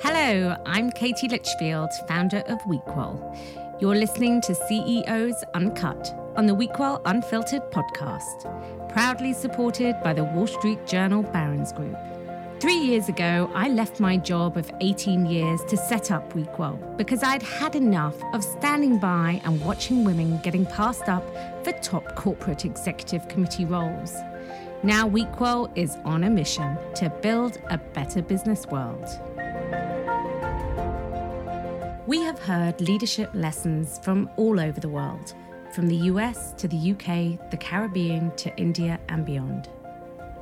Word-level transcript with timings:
Hello, 0.00 0.54
I'm 0.66 0.90
Katie 0.90 1.26
Litchfield, 1.26 1.90
founder 2.06 2.40
of 2.48 2.58
WeQual. 2.64 3.80
You're 3.80 3.94
listening 3.94 4.42
to 4.42 4.54
CEOs 4.54 5.42
Uncut 5.54 6.14
on 6.36 6.44
the 6.44 6.54
WeQual 6.54 7.00
Unfiltered 7.06 7.62
podcast, 7.70 8.90
proudly 8.92 9.32
supported 9.32 9.96
by 10.04 10.12
the 10.12 10.22
Wall 10.22 10.46
Street 10.46 10.86
Journal 10.86 11.22
Barron's 11.22 11.72
Group. 11.72 11.96
Three 12.60 12.76
years 12.76 13.08
ago, 13.08 13.50
I 13.54 13.68
left 13.68 13.98
my 13.98 14.18
job 14.18 14.58
of 14.58 14.70
18 14.82 15.24
years 15.24 15.64
to 15.64 15.78
set 15.78 16.10
up 16.10 16.30
WeQual 16.34 16.98
because 16.98 17.22
I'd 17.22 17.42
had 17.42 17.74
enough 17.74 18.16
of 18.34 18.44
standing 18.44 18.98
by 18.98 19.40
and 19.44 19.64
watching 19.64 20.04
women 20.04 20.38
getting 20.42 20.66
passed 20.66 21.08
up 21.08 21.24
for 21.64 21.72
top 21.72 22.14
corporate 22.16 22.66
executive 22.66 23.26
committee 23.28 23.64
roles. 23.64 24.14
Now, 24.82 25.08
WeQual 25.08 25.72
is 25.74 25.96
on 26.04 26.24
a 26.24 26.30
mission 26.30 26.76
to 26.96 27.08
build 27.08 27.58
a 27.70 27.78
better 27.78 28.20
business 28.20 28.66
world. 28.66 29.08
We 32.06 32.20
have 32.20 32.38
heard 32.38 32.80
leadership 32.80 33.30
lessons 33.34 33.98
from 34.00 34.30
all 34.36 34.60
over 34.60 34.78
the 34.78 34.88
world, 34.88 35.34
from 35.72 35.88
the 35.88 35.96
US 36.12 36.52
to 36.52 36.68
the 36.68 36.92
UK, 36.92 37.50
the 37.50 37.56
Caribbean 37.56 38.30
to 38.36 38.56
India 38.56 39.00
and 39.08 39.26
beyond. 39.26 39.68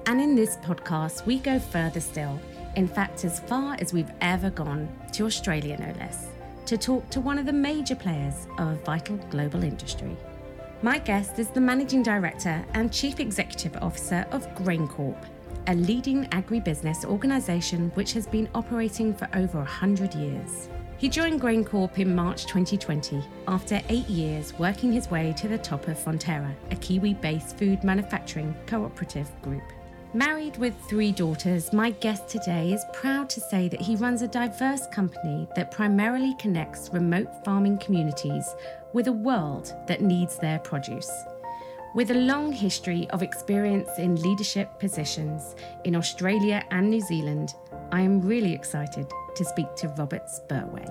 And 0.04 0.20
in 0.20 0.34
this 0.34 0.58
podcast, 0.58 1.24
we 1.24 1.38
go 1.38 1.58
further 1.58 2.00
still, 2.00 2.38
in 2.76 2.86
fact, 2.86 3.24
as 3.24 3.40
far 3.40 3.78
as 3.80 3.94
we've 3.94 4.12
ever 4.20 4.50
gone 4.50 4.90
to 5.12 5.24
Australia, 5.24 5.78
no 5.78 5.98
less, 5.98 6.28
to 6.66 6.76
talk 6.76 7.08
to 7.08 7.22
one 7.22 7.38
of 7.38 7.46
the 7.46 7.52
major 7.54 7.96
players 7.96 8.46
of 8.58 8.68
a 8.68 8.74
vital 8.84 9.16
global 9.30 9.64
industry. 9.64 10.14
My 10.82 10.98
guest 10.98 11.38
is 11.38 11.48
the 11.48 11.62
Managing 11.62 12.02
Director 12.02 12.62
and 12.74 12.92
Chief 12.92 13.20
Executive 13.20 13.74
Officer 13.80 14.26
of 14.32 14.46
GrainCorp, 14.54 15.24
a 15.68 15.74
leading 15.74 16.26
agribusiness 16.26 17.06
organisation 17.06 17.90
which 17.94 18.12
has 18.12 18.26
been 18.26 18.50
operating 18.54 19.14
for 19.14 19.30
over 19.32 19.56
100 19.60 20.14
years. 20.14 20.68
He 20.96 21.08
joined 21.08 21.40
GrainCorp 21.40 21.98
in 21.98 22.14
March 22.14 22.46
2020 22.46 23.22
after 23.48 23.80
eight 23.88 24.08
years 24.08 24.56
working 24.58 24.92
his 24.92 25.10
way 25.10 25.34
to 25.36 25.48
the 25.48 25.58
top 25.58 25.88
of 25.88 25.98
Fonterra, 25.98 26.54
a 26.70 26.76
Kiwi 26.76 27.14
based 27.14 27.58
food 27.58 27.82
manufacturing 27.82 28.54
cooperative 28.66 29.28
group. 29.42 29.64
Married 30.14 30.56
with 30.56 30.72
three 30.88 31.10
daughters, 31.10 31.72
my 31.72 31.90
guest 31.90 32.28
today 32.28 32.72
is 32.72 32.84
proud 32.92 33.28
to 33.30 33.40
say 33.40 33.68
that 33.68 33.80
he 33.80 33.96
runs 33.96 34.22
a 34.22 34.28
diverse 34.28 34.86
company 34.86 35.48
that 35.56 35.72
primarily 35.72 36.34
connects 36.38 36.90
remote 36.92 37.44
farming 37.44 37.78
communities 37.78 38.54
with 38.92 39.08
a 39.08 39.12
world 39.12 39.74
that 39.88 40.00
needs 40.00 40.38
their 40.38 40.60
produce. 40.60 41.10
With 41.96 42.12
a 42.12 42.14
long 42.14 42.52
history 42.52 43.08
of 43.10 43.22
experience 43.22 43.88
in 43.98 44.20
leadership 44.22 44.78
positions 44.78 45.56
in 45.82 45.96
Australia 45.96 46.64
and 46.70 46.90
New 46.90 47.00
Zealand, 47.00 47.54
I 47.94 48.00
am 48.00 48.22
really 48.22 48.52
excited 48.52 49.06
to 49.36 49.44
speak 49.44 49.72
to 49.76 49.86
Robert 49.90 50.24
Spurway. 50.26 50.84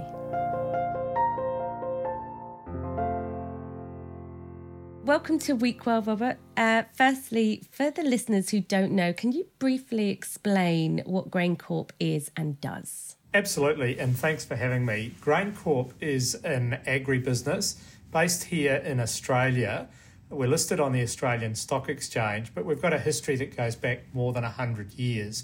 Welcome 5.03 5.37
to 5.39 5.57
WeQual, 5.57 6.07
Robert. 6.07 6.37
Uh, 6.55 6.83
firstly, 6.93 7.61
for 7.71 7.91
the 7.91 8.03
listeners 8.03 8.51
who 8.51 8.61
don't 8.61 8.93
know, 8.93 9.11
can 9.11 9.33
you 9.33 9.47
briefly 9.59 10.11
explain 10.11 11.01
what 11.05 11.29
GrainCorp 11.29 11.89
is 11.99 12.31
and 12.37 12.61
does? 12.61 13.17
Absolutely, 13.33 13.99
and 13.99 14.17
thanks 14.17 14.45
for 14.45 14.55
having 14.55 14.85
me. 14.85 15.13
GrainCorp 15.19 15.91
is 15.99 16.35
an 16.35 16.79
agribusiness 16.87 17.81
based 18.13 18.45
here 18.45 18.75
in 18.75 19.01
Australia. 19.01 19.89
We're 20.29 20.47
listed 20.47 20.79
on 20.79 20.93
the 20.93 21.01
Australian 21.01 21.55
Stock 21.55 21.89
Exchange, 21.89 22.55
but 22.55 22.63
we've 22.63 22.81
got 22.81 22.93
a 22.93 22.99
history 22.99 23.35
that 23.35 23.57
goes 23.57 23.75
back 23.75 24.03
more 24.13 24.31
than 24.31 24.43
100 24.43 24.93
years. 24.93 25.43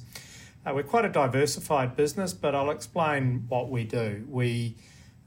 Uh, 0.65 0.73
we're 0.73 0.83
quite 0.83 1.05
a 1.05 1.09
diversified 1.09 1.95
business, 1.95 2.33
but 2.33 2.53
I'll 2.53 2.69
explain 2.69 3.45
what 3.47 3.69
we 3.69 3.85
do. 3.85 4.25
We 4.27 4.75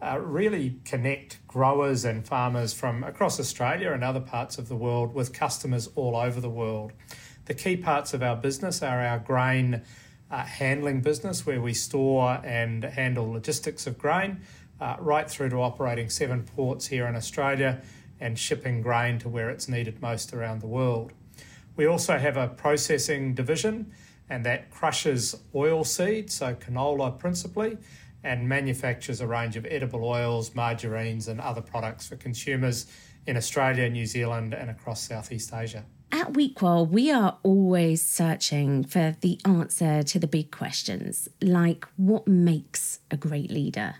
uh, 0.03 0.19
really 0.19 0.79
connect 0.85 1.47
growers 1.47 2.05
and 2.05 2.27
farmers 2.27 2.75
from 2.75 3.03
across 3.03 3.41
Australia 3.41 3.93
and 3.93 4.05
other 4.05 4.21
parts 4.21 4.59
of 4.59 4.69
the 4.69 4.77
world 4.77 5.15
with 5.15 5.33
customers 5.33 5.89
all 5.95 6.17
over 6.17 6.39
the 6.39 6.51
world. 6.51 6.93
The 7.47 7.55
key 7.55 7.79
parts 7.79 8.13
of 8.13 8.23
our 8.23 8.37
business 8.37 8.83
are 8.83 9.01
our 9.01 9.19
grain 9.19 9.83
uh, 10.31 10.45
handling 10.45 11.01
business, 11.01 11.47
where 11.47 11.63
we 11.63 11.73
store 11.73 12.39
and 12.45 12.85
handle 12.85 13.31
logistics 13.31 13.87
of 13.87 13.99
grain, 13.99 14.43
uh, 14.83 14.97
right 14.99 15.31
through 15.31 15.49
to 15.51 15.63
operating 15.63 16.11
seven 16.11 16.43
ports 16.43 16.89
here 16.89 17.07
in 17.07 17.17
Australia 17.17 17.81
and 18.21 18.39
shipping 18.39 18.83
grain 18.83 19.19
to 19.21 19.31
where 19.31 19.49
it's 19.49 19.67
needed 19.67 20.03
most 20.03 20.35
around 20.35 20.61
the 20.61 20.67
world. 20.67 21.13
We 21.75 21.87
also 21.87 22.19
have 22.19 22.37
a 22.37 22.49
processing 22.49 23.35
division, 23.35 23.93
and 24.33 24.47
that 24.47 24.71
crushes 24.71 25.37
oil 25.55 25.85
seed, 25.85 26.31
so 26.31 26.55
canola 26.55 27.19
principally, 27.19 27.77
and 28.25 28.49
manufactures 28.49 29.21
a 29.21 29.27
range 29.27 29.57
of 29.57 29.67
edible 29.67 30.07
oils, 30.07 30.55
margarines, 30.55 31.29
and 31.29 31.39
other 31.39 31.61
products 31.61 32.09
for 32.09 32.17
consumers 32.17 32.87
in 33.27 33.37
Australia, 33.37 33.91
New 33.91 34.07
Zealand, 34.07 34.55
and 34.55 34.71
across 34.71 35.07
Southeast 35.07 35.53
Asia. 35.53 35.85
At 36.11 36.33
WeQual, 36.33 36.89
we 36.89 37.11
are 37.11 37.37
always 37.43 38.03
searching 38.03 38.85
for 38.85 39.15
the 39.21 39.39
answer 39.45 40.03
to 40.03 40.19
the 40.19 40.27
big 40.27 40.51
questions, 40.51 41.29
like 41.43 41.87
what 41.99 42.27
makes 42.27 43.01
a 43.11 43.19
great 43.19 43.51
leader? 43.51 43.97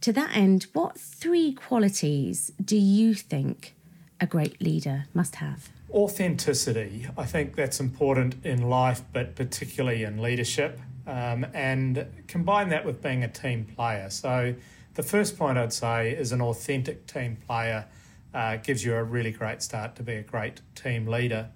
To 0.00 0.14
that 0.14 0.34
end, 0.34 0.66
what 0.72 0.98
three 0.98 1.52
qualities 1.52 2.52
do 2.64 2.78
you 2.78 3.12
think 3.12 3.74
a 4.18 4.26
great 4.26 4.62
leader 4.62 5.04
must 5.12 5.34
have? 5.36 5.68
Authenticity. 5.94 7.06
I 7.16 7.24
think 7.24 7.54
that's 7.54 7.78
important 7.78 8.44
in 8.44 8.68
life, 8.68 9.02
but 9.12 9.36
particularly 9.36 10.02
in 10.02 10.20
leadership 10.20 10.80
um, 11.06 11.46
and 11.54 12.04
combine 12.26 12.70
that 12.70 12.84
with 12.84 13.00
being 13.00 13.22
a 13.22 13.28
team 13.28 13.64
player. 13.64 14.10
So, 14.10 14.56
the 14.94 15.04
first 15.04 15.38
point 15.38 15.56
I'd 15.56 15.72
say 15.72 16.10
is 16.10 16.32
an 16.32 16.40
authentic 16.40 17.06
team 17.06 17.36
player 17.46 17.86
uh, 18.32 18.56
gives 18.56 18.84
you 18.84 18.94
a 18.94 19.04
really 19.04 19.30
great 19.30 19.62
start 19.62 19.94
to 19.94 20.02
be 20.02 20.14
a 20.14 20.22
great 20.22 20.62
team 20.74 21.06
leader. 21.06 21.50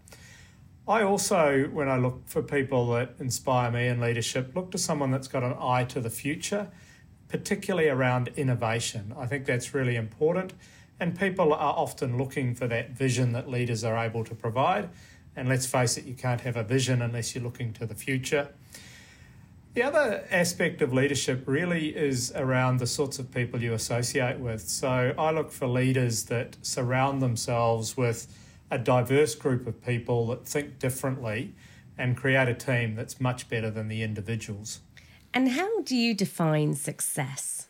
I 0.87 1.03
also, 1.03 1.65
when 1.73 1.89
I 1.89 1.97
look 1.97 2.23
for 2.27 2.41
people 2.41 2.89
that 2.93 3.17
inspire 3.19 3.73
me 3.73 3.89
in 3.89 4.01
leadership, 4.01 4.55
look 4.55 4.71
to 4.71 4.79
someone 4.79 5.11
that's 5.11 5.29
got 5.29 5.43
an 5.43 5.57
eye 5.61 5.83
to 5.85 6.01
the 6.01 6.11
future, 6.11 6.69
particularly 7.27 7.89
around 7.89 8.29
innovation. 8.37 9.13
I 9.19 9.27
think 9.27 9.47
that's 9.47 9.75
really 9.75 9.97
important. 9.97 10.53
And 11.01 11.19
people 11.19 11.53
are 11.53 11.75
often 11.75 12.19
looking 12.19 12.55
for 12.55 12.67
that 12.67 12.91
vision 12.91 13.33
that 13.33 13.49
leaders 13.49 13.85
are 13.85 13.97
able 13.97 14.25
to 14.25 14.35
provide. 14.35 14.89
And 15.37 15.49
let's 15.49 15.67
face 15.67 15.97
it, 15.97 16.05
you 16.05 16.15
can't 16.15 16.41
have 16.41 16.57
a 16.57 16.65
vision 16.65 17.01
unless 17.01 17.35
you're 17.35 17.45
looking 17.45 17.73
to 17.75 17.87
the 17.87 17.95
future. 17.95 18.49
The 19.75 19.85
other 19.85 20.25
aspect 20.31 20.83
of 20.83 20.93
leadership 20.93 21.45
really 21.47 21.97
is 21.97 22.33
around 22.35 22.79
the 22.79 22.87
sorts 22.87 23.21
of 23.21 23.31
people 23.31 23.63
you 23.63 23.75
associate 23.75 24.41
with. 24.41 24.69
So 24.69 25.15
I 25.17 25.31
look 25.31 25.53
for 25.53 25.69
leaders 25.69 26.25
that 26.25 26.57
surround 26.63 27.23
themselves 27.23 27.97
with 27.97 28.27
a 28.73 28.79
diverse 28.79 29.37
group 29.37 29.69
of 29.69 29.81
people 29.85 30.27
that 30.29 30.45
think 30.45 30.81
differently 30.81 31.55
and 31.97 32.17
create 32.17 32.49
a 32.49 32.55
team 32.55 32.97
that's 32.97 33.21
much 33.21 33.49
better 33.49 33.71
than 33.71 33.87
the 33.87 34.03
individuals. 34.03 34.81
And 35.33 35.51
how 35.51 35.83
do 35.83 35.95
you 35.95 36.13
define 36.13 36.75
success? 36.75 37.68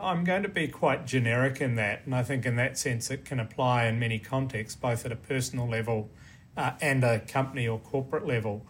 I'm 0.00 0.24
going 0.24 0.42
to 0.42 0.48
be 0.48 0.66
quite 0.66 1.06
generic 1.06 1.60
in 1.60 1.74
that, 1.74 2.02
and 2.06 2.14
I 2.14 2.22
think 2.22 2.46
in 2.46 2.56
that 2.56 2.78
sense 2.78 3.10
it 3.10 3.24
can 3.24 3.38
apply 3.38 3.84
in 3.84 3.98
many 3.98 4.18
contexts, 4.18 4.74
both 4.74 5.04
at 5.04 5.12
a 5.12 5.16
personal 5.16 5.68
level 5.68 6.10
uh, 6.56 6.72
and 6.80 7.04
a 7.04 7.20
company 7.20 7.68
or 7.68 7.78
corporate 7.78 8.26
level. 8.26 8.66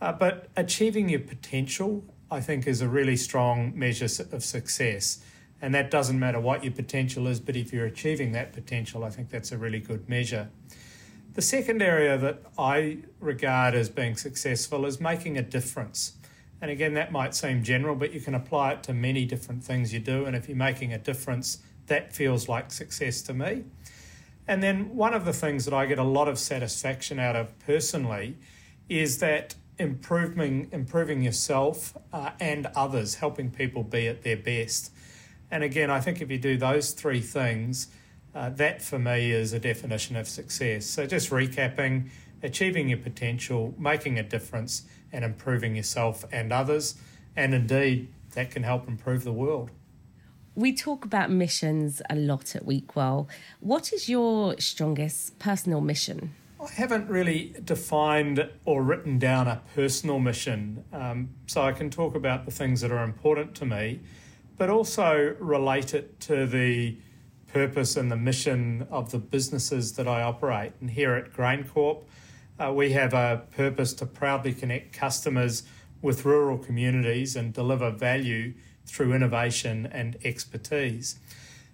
Uh, 0.00 0.12
but 0.12 0.48
achieving 0.56 1.08
your 1.08 1.20
potential, 1.20 2.04
I 2.30 2.40
think, 2.40 2.66
is 2.66 2.80
a 2.80 2.88
really 2.88 3.16
strong 3.16 3.72
measure 3.76 4.08
of 4.32 4.44
success. 4.44 5.22
And 5.60 5.74
that 5.74 5.90
doesn't 5.90 6.18
matter 6.18 6.40
what 6.40 6.64
your 6.64 6.72
potential 6.72 7.26
is, 7.26 7.40
but 7.40 7.56
if 7.56 7.72
you're 7.72 7.86
achieving 7.86 8.32
that 8.32 8.52
potential, 8.52 9.04
I 9.04 9.10
think 9.10 9.30
that's 9.30 9.52
a 9.52 9.58
really 9.58 9.80
good 9.80 10.08
measure. 10.08 10.50
The 11.34 11.42
second 11.42 11.82
area 11.82 12.18
that 12.18 12.42
I 12.58 12.98
regard 13.20 13.74
as 13.74 13.88
being 13.88 14.16
successful 14.16 14.84
is 14.86 15.00
making 15.00 15.38
a 15.38 15.42
difference. 15.42 16.14
And 16.62 16.70
again, 16.70 16.94
that 16.94 17.10
might 17.10 17.34
seem 17.34 17.64
general, 17.64 17.96
but 17.96 18.14
you 18.14 18.20
can 18.20 18.36
apply 18.36 18.72
it 18.72 18.84
to 18.84 18.94
many 18.94 19.24
different 19.24 19.64
things 19.64 19.92
you 19.92 19.98
do. 19.98 20.24
And 20.24 20.36
if 20.36 20.48
you're 20.48 20.56
making 20.56 20.92
a 20.92 20.98
difference, 20.98 21.58
that 21.88 22.14
feels 22.14 22.48
like 22.48 22.70
success 22.70 23.20
to 23.22 23.34
me. 23.34 23.64
And 24.46 24.62
then 24.62 24.94
one 24.94 25.12
of 25.12 25.24
the 25.24 25.32
things 25.32 25.64
that 25.64 25.74
I 25.74 25.86
get 25.86 25.98
a 25.98 26.04
lot 26.04 26.28
of 26.28 26.38
satisfaction 26.38 27.18
out 27.18 27.34
of 27.34 27.58
personally 27.66 28.36
is 28.88 29.18
that 29.18 29.56
improving 29.78 30.68
improving 30.70 31.22
yourself 31.22 31.96
uh, 32.12 32.30
and 32.38 32.66
others, 32.76 33.16
helping 33.16 33.50
people 33.50 33.82
be 33.82 34.06
at 34.06 34.22
their 34.22 34.36
best. 34.36 34.92
And 35.50 35.64
again, 35.64 35.90
I 35.90 36.00
think 36.00 36.20
if 36.20 36.30
you 36.30 36.38
do 36.38 36.56
those 36.56 36.92
three 36.92 37.20
things, 37.20 37.88
uh, 38.34 38.50
that 38.50 38.82
for 38.82 38.98
me 38.98 39.32
is 39.32 39.52
a 39.52 39.58
definition 39.58 40.16
of 40.16 40.28
success. 40.28 40.86
So 40.86 41.06
just 41.06 41.30
recapping, 41.30 42.08
achieving 42.42 42.88
your 42.88 42.98
potential, 42.98 43.74
making 43.78 44.18
a 44.18 44.22
difference, 44.22 44.84
and 45.12 45.24
improving 45.24 45.76
yourself 45.76 46.24
and 46.32 46.52
others, 46.52 46.96
and 47.36 47.54
indeed 47.54 48.08
that 48.34 48.50
can 48.50 48.62
help 48.62 48.88
improve 48.88 49.24
the 49.24 49.32
world. 49.32 49.70
We 50.54 50.74
talk 50.74 51.04
about 51.04 51.30
missions 51.30 52.02
a 52.10 52.14
lot 52.16 52.54
at 52.54 52.66
WeQual. 52.66 53.26
What 53.60 53.92
is 53.92 54.08
your 54.08 54.58
strongest 54.58 55.38
personal 55.38 55.80
mission? 55.80 56.34
I 56.60 56.70
haven't 56.70 57.08
really 57.08 57.54
defined 57.64 58.48
or 58.64 58.82
written 58.82 59.18
down 59.18 59.48
a 59.48 59.62
personal 59.74 60.18
mission, 60.18 60.84
um, 60.92 61.30
so 61.46 61.62
I 61.62 61.72
can 61.72 61.90
talk 61.90 62.14
about 62.14 62.44
the 62.44 62.50
things 62.50 62.82
that 62.82 62.92
are 62.92 63.02
important 63.02 63.54
to 63.56 63.66
me, 63.66 64.00
but 64.58 64.70
also 64.70 65.34
relate 65.40 65.94
it 65.94 66.20
to 66.20 66.46
the 66.46 66.98
purpose 67.52 67.96
and 67.96 68.12
the 68.12 68.16
mission 68.16 68.86
of 68.90 69.10
the 69.10 69.18
businesses 69.18 69.94
that 69.94 70.06
I 70.06 70.22
operate. 70.22 70.72
And 70.80 70.90
here 70.90 71.14
at 71.14 71.32
GrainCorp, 71.32 72.04
uh, 72.62 72.72
we 72.72 72.92
have 72.92 73.12
a 73.12 73.42
purpose 73.56 73.92
to 73.94 74.06
proudly 74.06 74.52
connect 74.52 74.92
customers 74.92 75.64
with 76.00 76.24
rural 76.24 76.58
communities 76.58 77.36
and 77.36 77.52
deliver 77.52 77.90
value 77.90 78.52
through 78.86 79.12
innovation 79.12 79.86
and 79.86 80.16
expertise. 80.24 81.18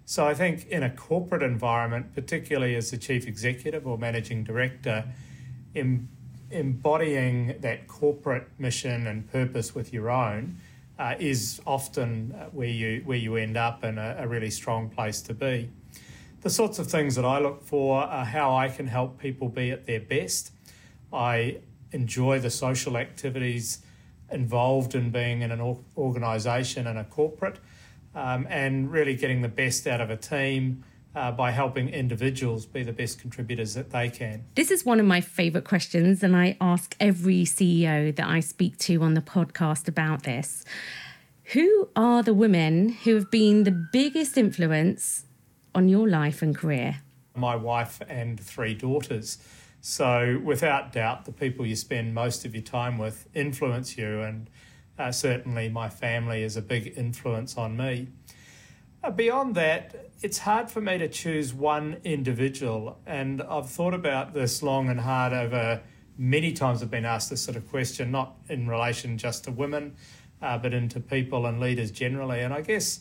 So 0.05 0.25
I 0.25 0.33
think 0.33 0.67
in 0.67 0.83
a 0.83 0.89
corporate 0.89 1.43
environment, 1.43 2.13
particularly 2.15 2.75
as 2.75 2.91
the 2.91 2.97
chief 2.97 3.27
executive 3.27 3.85
or 3.85 3.97
managing 3.97 4.43
director, 4.43 5.05
em- 5.75 6.09
embodying 6.49 7.55
that 7.59 7.87
corporate 7.87 8.47
mission 8.57 9.05
and 9.05 9.31
purpose 9.31 9.75
with 9.75 9.93
your 9.93 10.09
own 10.09 10.57
uh, 10.97 11.15
is 11.19 11.61
often 11.65 12.33
uh, 12.37 12.45
where 12.45 12.67
you 12.67 13.01
where 13.05 13.17
you 13.17 13.35
end 13.35 13.55
up 13.55 13.83
in 13.83 13.97
a, 13.97 14.15
a 14.19 14.27
really 14.27 14.49
strong 14.49 14.89
place 14.89 15.21
to 15.21 15.33
be. 15.33 15.69
The 16.41 16.49
sorts 16.49 16.79
of 16.79 16.87
things 16.87 17.15
that 17.15 17.25
I 17.25 17.39
look 17.39 17.63
for 17.63 18.01
are 18.01 18.25
how 18.25 18.55
I 18.55 18.69
can 18.69 18.87
help 18.87 19.19
people 19.19 19.49
be 19.49 19.71
at 19.71 19.85
their 19.85 19.99
best. 19.99 20.51
I 21.11 21.57
enjoy 21.91 22.39
the 22.39 22.49
social 22.49 22.97
activities 22.97 23.79
involved 24.31 24.93
in 24.95 25.09
being 25.09 25.41
in 25.41 25.51
an 25.51 25.77
organisation 25.97 26.87
and 26.87 26.99
a 26.99 27.03
corporate 27.03 27.59
um, 28.13 28.47
and 28.49 28.91
really 28.91 29.15
getting 29.15 29.41
the 29.41 29.47
best 29.47 29.87
out 29.87 30.01
of 30.01 30.09
a 30.09 30.17
team 30.17 30.83
uh, 31.15 31.31
by 31.31 31.51
helping 31.51 31.89
individuals 31.89 32.65
be 32.65 32.83
the 32.83 32.93
best 32.93 33.19
contributors 33.19 33.73
that 33.73 33.89
they 33.89 34.09
can. 34.09 34.43
This 34.55 34.71
is 34.71 34.85
one 34.85 34.99
of 34.99 35.05
my 35.05 35.21
favourite 35.21 35.65
questions, 35.65 36.21
and 36.21 36.35
I 36.35 36.55
ask 36.61 36.95
every 36.99 37.43
CEO 37.43 38.15
that 38.15 38.27
I 38.27 38.39
speak 38.39 38.77
to 38.79 39.01
on 39.01 39.15
the 39.15 39.21
podcast 39.21 39.87
about 39.87 40.23
this. 40.23 40.63
Who 41.53 41.89
are 41.95 42.21
the 42.21 42.33
women 42.33 42.89
who 42.89 43.15
have 43.15 43.31
been 43.31 43.63
the 43.63 43.71
biggest 43.71 44.37
influence 44.37 45.25
on 45.73 45.89
your 45.89 46.07
life 46.07 46.43
and 46.43 46.55
career? 46.55 47.01
My 47.35 47.55
wife 47.55 48.01
and 48.07 48.39
three 48.39 48.75
daughters. 48.75 49.39
So, 49.81 50.41
without 50.43 50.91
doubt, 50.91 51.25
the 51.25 51.31
people 51.31 51.65
you 51.65 51.75
spend 51.75 52.13
most 52.13 52.43
of 52.45 52.53
your 52.53 52.63
time 52.63 52.97
with 52.97 53.27
influence 53.33 53.97
you, 53.97 54.21
and 54.21 54.49
uh, 54.97 55.11
certainly 55.11 55.69
my 55.69 55.89
family 55.89 56.43
is 56.43 56.57
a 56.57 56.61
big 56.61 56.93
influence 56.97 57.57
on 57.57 57.77
me. 57.77 58.09
Uh, 59.01 59.11
beyond 59.11 59.55
that, 59.55 60.09
it's 60.21 60.39
hard 60.39 60.69
for 60.69 60.81
me 60.81 60.97
to 60.97 61.07
choose 61.07 61.53
one 61.53 61.97
individual, 62.03 62.99
and 63.05 63.41
I've 63.41 63.69
thought 63.69 63.93
about 63.93 64.33
this 64.33 64.61
long 64.61 64.89
and 64.89 64.99
hard 64.99 65.31
over 65.31 65.81
many 66.17 66.51
times. 66.51 66.83
I've 66.83 66.91
been 66.91 67.05
asked 67.05 67.29
this 67.29 67.41
sort 67.41 67.55
of 67.55 67.69
question, 67.69 68.11
not 68.11 68.35
in 68.49 68.67
relation 68.67 69.17
just 69.17 69.45
to 69.45 69.51
women, 69.51 69.95
uh, 70.41 70.57
but 70.57 70.73
into 70.73 70.99
people 70.99 71.45
and 71.45 71.61
leaders 71.61 71.91
generally. 71.91 72.41
And 72.41 72.53
I 72.53 72.59
guess 72.59 72.99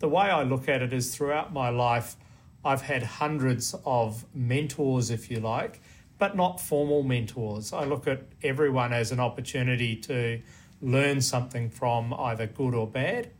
the 0.00 0.08
way 0.08 0.26
I 0.26 0.42
look 0.42 0.68
at 0.68 0.82
it 0.82 0.92
is 0.92 1.14
throughout 1.14 1.54
my 1.54 1.70
life, 1.70 2.16
I've 2.62 2.82
had 2.82 3.02
hundreds 3.02 3.74
of 3.86 4.26
mentors, 4.34 5.10
if 5.10 5.30
you 5.30 5.40
like, 5.40 5.80
but 6.18 6.36
not 6.36 6.60
formal 6.60 7.02
mentors. 7.02 7.72
I 7.72 7.84
look 7.84 8.06
at 8.06 8.22
everyone 8.42 8.92
as 8.92 9.12
an 9.12 9.20
opportunity 9.20 9.96
to 9.96 10.40
learn 10.80 11.20
something 11.20 11.70
from, 11.70 12.12
either 12.14 12.46
good 12.46 12.74
or 12.74 12.86
bad. 12.86 13.30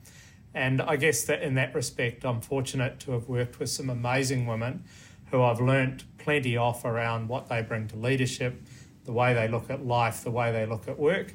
And 0.55 0.81
I 0.81 0.97
guess 0.97 1.25
that 1.25 1.43
in 1.43 1.55
that 1.55 1.75
respect, 1.75 2.25
I'm 2.25 2.41
fortunate 2.41 3.01
to 3.01 3.13
have 3.13 3.29
worked 3.29 3.59
with 3.59 3.69
some 3.69 3.91
amazing 3.91 4.47
women 4.47 4.85
who 5.31 5.43
I've 5.43 5.61
learnt 5.61 6.05
plenty 6.19 6.57
off 6.57 6.85
around 6.85 7.29
what 7.29 7.49
they 7.49 7.63
bring 7.63 7.87
to 7.89 7.97
leadership, 7.97 8.63
the 9.05 9.13
way 9.13 9.35
they 9.35 9.49
look 9.49 9.71
at 9.71 9.85
life, 9.85 10.25
the 10.25 10.31
way 10.31 10.53
they 10.53 10.67
look 10.67 10.89
at 10.89 10.99
work. 10.99 11.35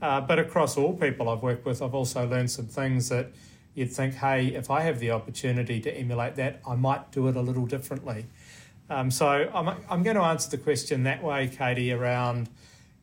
Uh, 0.00 0.20
but 0.20 0.38
across 0.38 0.76
all 0.76 0.92
people 0.92 1.28
I've 1.28 1.42
worked 1.42 1.64
with, 1.64 1.82
I've 1.82 1.94
also 1.94 2.26
learned 2.26 2.50
some 2.50 2.66
things 2.66 3.08
that 3.08 3.32
you'd 3.74 3.92
think, 3.92 4.14
hey, 4.14 4.48
if 4.48 4.70
I 4.70 4.82
have 4.82 4.98
the 4.98 5.10
opportunity 5.10 5.80
to 5.80 5.90
emulate 5.96 6.36
that, 6.36 6.60
I 6.66 6.76
might 6.76 7.10
do 7.10 7.28
it 7.28 7.36
a 7.36 7.40
little 7.40 7.66
differently. 7.66 8.26
Um, 8.90 9.10
so 9.10 9.50
I'm, 9.54 9.68
I'm 9.88 10.02
going 10.02 10.16
to 10.16 10.22
answer 10.22 10.50
the 10.50 10.58
question 10.58 11.04
that 11.04 11.22
way, 11.22 11.48
Katie, 11.48 11.92
around 11.92 12.48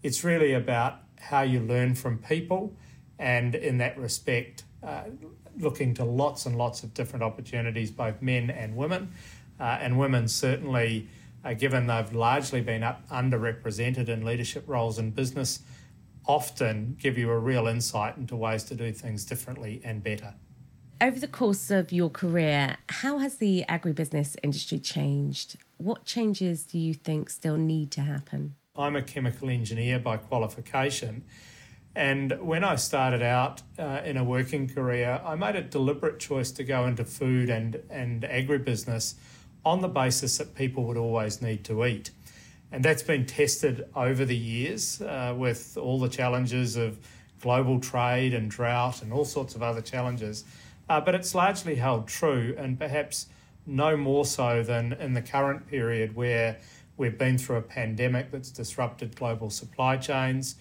it's 0.03 0.23
really 0.23 0.53
about 0.53 0.99
how 1.19 1.41
you 1.41 1.59
learn 1.59 1.95
from 1.95 2.17
people, 2.17 2.75
and 3.19 3.53
in 3.55 3.77
that 3.77 3.97
respect, 3.97 4.63
uh, 4.83 5.03
looking 5.57 5.93
to 5.95 6.03
lots 6.03 6.45
and 6.45 6.57
lots 6.57 6.83
of 6.83 6.93
different 6.93 7.23
opportunities, 7.23 7.91
both 7.91 8.21
men 8.21 8.49
and 8.49 8.75
women. 8.75 9.11
Uh, 9.59 9.77
and 9.79 9.99
women 9.99 10.27
certainly, 10.27 11.07
uh, 11.45 11.53
given 11.53 11.85
they've 11.85 12.13
largely 12.13 12.61
been 12.61 12.81
up, 12.81 13.07
underrepresented 13.09 14.09
in 14.09 14.25
leadership 14.25 14.63
roles 14.65 14.97
in 14.97 15.11
business, 15.11 15.59
often 16.25 16.95
give 16.99 17.17
you 17.17 17.29
a 17.29 17.37
real 17.37 17.67
insight 17.67 18.17
into 18.17 18.35
ways 18.35 18.63
to 18.63 18.75
do 18.75 18.91
things 18.91 19.23
differently 19.23 19.81
and 19.83 20.03
better. 20.03 20.33
Over 20.99 21.19
the 21.19 21.27
course 21.27 21.71
of 21.71 21.91
your 21.91 22.09
career, 22.09 22.77
how 22.89 23.17
has 23.19 23.37
the 23.37 23.65
agribusiness 23.67 24.35
industry 24.43 24.77
changed? 24.79 25.57
What 25.81 26.05
changes 26.05 26.63
do 26.63 26.77
you 26.77 26.93
think 26.93 27.31
still 27.31 27.57
need 27.57 27.89
to 27.93 28.01
happen? 28.01 28.53
I'm 28.75 28.95
a 28.95 29.01
chemical 29.01 29.49
engineer 29.49 29.97
by 29.97 30.17
qualification. 30.17 31.23
And 31.95 32.39
when 32.39 32.63
I 32.63 32.75
started 32.75 33.23
out 33.23 33.63
uh, 33.79 34.01
in 34.05 34.15
a 34.15 34.23
working 34.23 34.69
career, 34.69 35.19
I 35.25 35.33
made 35.33 35.55
a 35.55 35.63
deliberate 35.63 36.19
choice 36.19 36.51
to 36.51 36.63
go 36.63 36.85
into 36.85 37.03
food 37.03 37.49
and, 37.49 37.81
and 37.89 38.21
agribusiness 38.21 39.15
on 39.65 39.81
the 39.81 39.87
basis 39.87 40.37
that 40.37 40.53
people 40.53 40.83
would 40.83 40.97
always 40.97 41.41
need 41.41 41.63
to 41.65 41.83
eat. 41.83 42.11
And 42.71 42.85
that's 42.85 43.01
been 43.01 43.25
tested 43.25 43.83
over 43.95 44.23
the 44.23 44.37
years 44.37 45.01
uh, 45.01 45.33
with 45.35 45.79
all 45.79 45.99
the 45.99 46.09
challenges 46.09 46.75
of 46.75 46.99
global 47.41 47.79
trade 47.79 48.35
and 48.35 48.51
drought 48.51 49.01
and 49.01 49.11
all 49.11 49.25
sorts 49.25 49.55
of 49.55 49.63
other 49.63 49.81
challenges. 49.81 50.43
Uh, 50.87 51.01
but 51.01 51.15
it's 51.15 51.33
largely 51.33 51.73
held 51.73 52.07
true, 52.07 52.53
and 52.55 52.77
perhaps 52.77 53.25
no 53.65 53.95
more 53.95 54.25
so 54.25 54.63
than 54.63 54.93
in 54.93 55.13
the 55.13 55.21
current 55.21 55.67
period 55.67 56.15
where 56.15 56.59
we've 56.97 57.17
been 57.17 57.37
through 57.37 57.57
a 57.57 57.61
pandemic 57.61 58.31
that's 58.31 58.51
disrupted 58.51 59.15
global 59.15 59.49
supply 59.49 59.97
chains. 59.97 60.55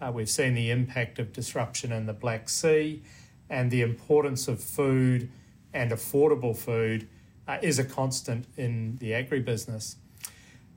Uh, 0.00 0.10
we've 0.12 0.28
seen 0.28 0.54
the 0.54 0.70
impact 0.70 1.18
of 1.18 1.32
disruption 1.32 1.92
in 1.92 2.06
the 2.06 2.12
Black 2.12 2.48
Sea, 2.48 3.02
and 3.48 3.70
the 3.70 3.82
importance 3.82 4.48
of 4.48 4.62
food 4.62 5.30
and 5.72 5.90
affordable 5.90 6.56
food 6.56 7.08
uh, 7.48 7.58
is 7.62 7.78
a 7.78 7.84
constant 7.84 8.46
in 8.56 8.96
the 8.98 9.12
agribusiness. 9.12 9.96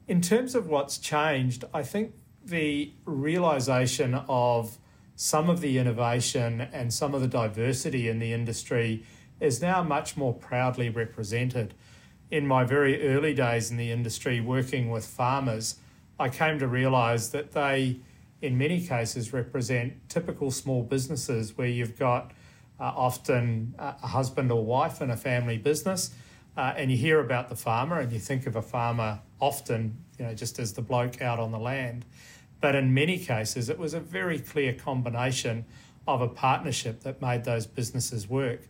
In 0.08 0.22
terms 0.22 0.56
of 0.56 0.68
what's 0.68 0.98
changed, 0.98 1.66
I 1.74 1.84
think 1.84 2.14
the 2.46 2.94
realization 3.06 4.14
of 4.28 4.78
some 5.16 5.50
of 5.50 5.60
the 5.60 5.78
innovation 5.78 6.62
and 6.62 6.94
some 6.94 7.14
of 7.14 7.21
the 7.21 7.28
diversity 7.28 8.07
in 8.07 8.19
the 8.19 8.31
industry 8.31 9.04
is 9.40 9.62
now 9.62 9.84
much 9.84 10.18
more 10.18 10.34
proudly 10.34 10.90
represented. 10.90 11.74
In 12.31 12.46
my 12.46 12.64
very 12.64 13.08
early 13.08 13.34
days 13.34 13.72
in 13.72 13.78
the 13.78 13.92
industry, 13.92 14.40
working 14.40 14.90
with 14.90 15.06
farmers, 15.06 15.76
I 16.19 16.30
came 16.30 16.60
to 16.60 16.68
realise 16.68 17.30
that 17.30 17.54
they, 17.54 18.02
in 18.42 18.58
many 18.58 18.86
cases, 18.86 19.34
represent 19.34 19.94
typical 20.10 20.52
small 20.52 20.84
businesses 20.84 21.58
where 21.58 21.68
you've 21.68 21.98
got 21.98 22.31
uh, 22.80 22.84
often 22.96 23.76
a 23.80 24.08
husband 24.08 24.52
or 24.52 24.64
wife 24.64 25.02
in 25.02 25.10
a 25.10 25.18
family 25.18 25.58
business, 25.58 26.12
uh, 26.58 26.74
and 26.76 26.92
you 26.92 26.98
hear 26.98 27.19
about 27.19 27.50
the 27.50 27.56
farmer 27.56 28.00
and 28.00 28.12
you 28.12 28.19
think 28.19 28.46
of 28.46 28.56
a 28.56 28.62
farmer 28.62 29.19
often, 29.40 29.98
you 30.18 30.26
know, 30.26 30.34
just 30.34 30.60
as 30.60 30.74
the 30.74 30.81
bloke 30.81 31.22
out 31.22 31.40
on 31.40 31.52
the 31.52 31.60
land. 31.60 32.06
But 32.62 32.76
in 32.76 32.94
many 32.94 33.18
cases, 33.18 33.69
it 33.69 33.80
was 33.80 33.94
a 33.94 34.00
very 34.00 34.40
clear 34.40 34.74
combination 34.74 35.66
of 36.08 36.22
a 36.22 36.28
partnership 36.28 37.02
that 37.04 37.22
made 37.22 37.46
those 37.46 37.66
businesses 37.66 38.28
work. 38.28 38.62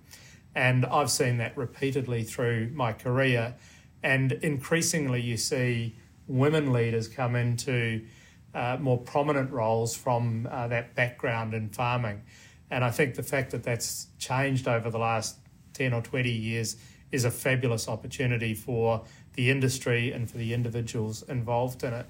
And 0.59 0.85
I've 0.85 1.09
seen 1.09 1.37
that 1.37 1.55
repeatedly 1.55 2.23
through 2.23 2.71
my 2.73 2.91
career. 2.91 3.55
And 4.03 4.33
increasingly, 4.33 5.21
you 5.21 5.37
see 5.37 5.95
women 6.27 6.73
leaders 6.73 7.07
come 7.07 7.35
into 7.35 8.05
uh, 8.53 8.77
more 8.79 8.97
prominent 8.97 9.51
roles 9.51 9.95
from 9.95 10.47
uh, 10.51 10.67
that 10.67 10.95
background 10.95 11.53
in 11.53 11.69
farming. 11.69 12.23
And 12.69 12.83
I 12.83 12.91
think 12.91 13.15
the 13.15 13.23
fact 13.23 13.51
that 13.51 13.63
that's 13.63 14.07
changed 14.19 14.67
over 14.67 14.89
the 14.89 14.99
last 14.99 15.37
10 15.73 15.93
or 15.93 16.01
20 16.01 16.29
years 16.29 16.75
is 17.11 17.23
a 17.23 17.31
fabulous 17.31 17.87
opportunity 17.87 18.53
for 18.53 19.05
the 19.33 19.49
industry 19.49 20.11
and 20.11 20.29
for 20.29 20.37
the 20.37 20.53
individuals 20.53 21.23
involved 21.23 21.83
in 21.83 21.93
it 21.93 22.05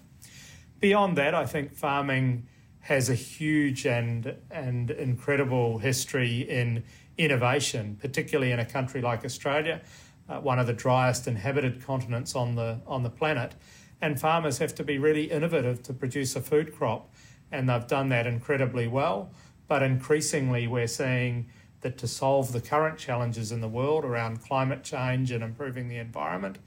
beyond 0.79 1.18
that, 1.18 1.36
I 1.36 1.46
think 1.46 1.75
farming 1.75 2.48
has 2.82 3.10
a 3.10 3.15
huge 3.15 3.86
and 3.86 4.36
and 4.50 4.89
incredible 4.91 5.79
history 5.79 6.41
in 6.41 6.84
innovation, 7.19 7.97
particularly 7.99 8.51
in 8.51 8.59
a 8.59 8.65
country 8.65 9.01
like 9.01 9.25
Australia, 9.25 9.81
uh, 10.29 10.39
one 10.39 10.57
of 10.57 10.65
the 10.65 10.73
driest 10.73 11.27
inhabited 11.27 11.85
continents 11.85 12.33
on 12.33 12.55
the 12.55 12.79
on 12.88 13.03
the 13.03 13.09
planet. 13.09 13.53
And 14.01 14.19
farmers 14.19 14.59
have 14.59 14.73
to 14.75 14.83
be 14.83 14.97
really 14.97 15.25
innovative 15.25 15.83
to 15.83 15.93
produce 15.93 16.35
a 16.35 16.41
food 16.41 16.73
crop, 16.73 17.13
and 17.51 17.67
they've 17.69 17.85
done 17.85 18.09
that 18.09 18.25
incredibly 18.25 18.88
well. 18.88 19.29
But 19.67 19.83
increasingly, 19.83 20.65
we're 20.67 20.88
seeing 20.88 21.49
that 21.81 21.97
to 21.97 22.07
solve 22.07 22.53
the 22.53 22.61
current 22.61 22.97
challenges 22.97 23.51
in 23.51 23.59
the 23.59 23.67
world 23.67 24.05
around 24.05 24.41
climate 24.41 24.83
change 24.83 25.31
and 25.31 25.43
improving 25.43 25.89
the 25.89 25.97
environment, 25.97 26.57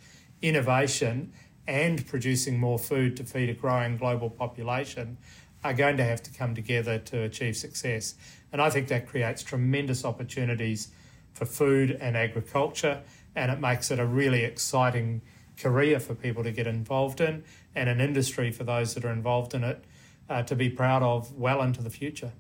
innovation 0.43 1.33
and 1.67 2.07
producing 2.07 2.59
more 2.59 2.79
food 2.79 3.17
to 3.17 3.25
feed 3.25 3.49
a 3.49 3.55
growing 3.55 3.97
global 3.97 4.29
population 4.29 5.17
are 5.65 5.75
going 5.75 5.97
to 5.97 6.05
have 6.05 6.23
to 6.23 6.31
come 6.33 6.55
together 6.55 6.99
to 6.99 7.23
achieve 7.23 7.57
success. 7.57 8.15
And 8.53 8.61
I 8.61 8.71
think 8.71 8.89
that 8.89 9.09
creates 9.09 9.43
tremendous 9.43 10.05
opportunities 10.05 10.89
for 11.33 11.47
food 11.47 11.93
and 12.01 12.17
agriculture, 12.17 13.03
and 13.35 13.51
it 13.51 13.59
makes 13.59 13.91
it 13.91 13.99
a 13.99 14.07
really 14.07 14.45
exciting 14.45 15.23
career 15.57 15.99
for 15.99 16.15
people 16.15 16.43
to 16.45 16.53
get 16.53 16.67
involved 16.67 17.21
in 17.21 17.45
and 17.75 17.89
an 17.89 18.01
industry 18.01 18.51
for 18.51 18.65
those 18.65 18.95
that 18.95 19.05
are 19.05 19.13
involved 19.13 19.55
in 19.55 19.65
it 19.65 19.85
uh, 20.29 20.43
to 20.43 20.55
be 20.55 20.69
proud 20.69 21.03
of 21.03 21.33
well 21.33 21.63
into 21.63 21.83
the 21.83 21.91
future. 21.91 22.33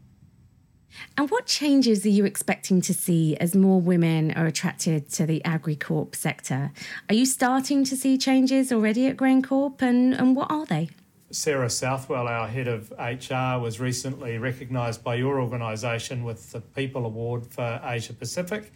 And 1.16 1.31
what 1.31 1.47
changes 1.47 2.04
are 2.04 2.11
you 2.11 2.26
expecting 2.26 2.83
to 2.83 2.92
see 2.92 3.35
as 3.37 3.54
more 3.54 3.81
women 3.81 4.31
are 4.33 4.47
attracted 4.47 5.09
to 5.11 5.25
the 5.25 5.40
AgriCorp 5.45 6.14
sector? 6.14 6.71
Are 7.09 7.14
you 7.14 7.25
starting 7.25 7.83
to 7.85 7.97
see 7.97 8.19
changes 8.19 8.71
already 8.71 9.07
at 9.07 9.16
GrainCorp, 9.16 9.81
and, 9.81 10.12
and 10.12 10.37
what 10.37 10.50
are 10.50 10.66
they? 10.66 10.90
Sarah 11.33 11.71
Southwell, 11.71 12.29
our 12.29 12.47
head 12.47 12.69
of 12.69 12.91
HR, 12.91 13.59
was 13.59 13.81
recently 13.81 14.37
recognised 14.37 15.03
by 15.03 15.15
your 15.15 15.41
organisation 15.41 16.25
with 16.25 16.53
the 16.53 16.61
People 16.61 17.07
Award 17.07 17.47
for 17.47 17.81
Asia 17.83 18.12
Pacific. 18.12 18.71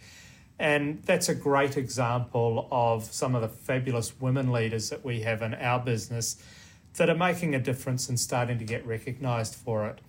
And 0.57 1.03
that's 1.03 1.29
a 1.29 1.35
great 1.35 1.77
example 1.77 2.67
of 2.71 3.03
some 3.03 3.35
of 3.35 3.43
the 3.43 3.47
fabulous 3.47 4.19
women 4.19 4.51
leaders 4.51 4.89
that 4.89 5.05
we 5.05 5.21
have 5.21 5.43
in 5.43 5.53
our 5.53 5.79
business 5.79 6.41
that 6.95 7.11
are 7.11 7.15
making 7.15 7.53
a 7.53 7.59
difference 7.59 8.09
and 8.09 8.19
starting 8.19 8.57
to 8.57 8.65
get 8.65 8.83
recognised 8.87 9.53
for 9.53 9.85
it. 9.85 10.01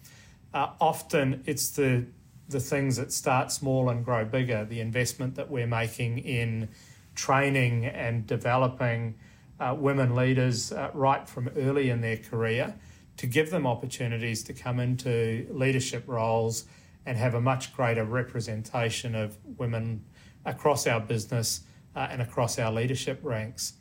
Uh, 0.55 0.71
often 0.81 1.43
it's 1.45 1.69
the 1.71 2.07
the 2.49 2.61
things 2.61 2.97
that 2.97 3.13
start 3.13 3.53
small 3.53 3.91
and 3.91 4.03
grow 4.07 4.25
bigger. 4.25 4.65
The 4.65 4.81
investment 4.81 5.35
that 5.35 5.51
we're 5.51 5.67
making 5.67 6.21
in 6.21 6.71
training 7.15 7.85
and 7.85 8.27
developing 8.27 9.17
uh, 9.61 9.75
women 9.79 10.15
leaders 10.15 10.73
uh, 10.73 10.91
right 10.95 11.29
from 11.29 11.49
early 11.57 11.91
in 11.91 12.01
their 12.01 12.17
career 12.17 12.75
to 13.17 13.27
give 13.27 13.51
them 13.51 13.67
opportunities 13.67 14.43
to 14.45 14.53
come 14.53 14.79
into 14.79 15.47
leadership 15.51 16.05
roles 16.07 16.65
and 17.05 17.19
have 17.19 17.35
a 17.35 17.41
much 17.41 17.75
greater 17.75 18.05
representation 18.05 19.15
of 19.15 19.37
women 19.57 20.05
across 20.45 20.87
our 20.87 21.01
business 21.01 21.63
uh, 21.97 22.07
and 22.11 22.23
across 22.23 22.59
our 22.59 22.71
leadership 22.71 23.19
ranks. 23.23 23.75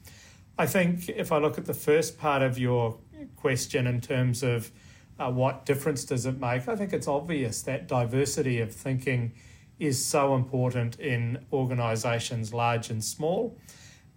I 0.57 0.65
think 0.65 1.07
if 1.09 1.31
I 1.31 1.37
look 1.37 1.57
at 1.57 1.65
the 1.65 1.73
first 1.73 2.17
part 2.17 2.41
of 2.41 2.57
your 2.57 2.97
question 3.35 3.85
in 3.85 4.01
terms 4.01 4.41
of 4.41 4.71
uh, 5.19 5.31
what 5.31 5.65
difference 5.65 6.03
does 6.03 6.25
it 6.25 6.39
make? 6.39 6.67
I 6.67 6.75
think 6.75 6.93
it's 6.93 7.07
obvious 7.07 7.61
that 7.63 7.87
diversity 7.87 8.59
of 8.59 8.73
thinking 8.73 9.33
is 9.79 10.03
so 10.03 10.35
important 10.35 10.99
in 10.99 11.45
organisations 11.53 12.53
large 12.53 12.89
and 12.89 13.03
small, 13.03 13.57